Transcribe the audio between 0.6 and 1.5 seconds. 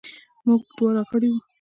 دواړه غړي وو.